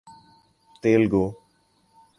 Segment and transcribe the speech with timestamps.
[0.81, 1.25] Telugu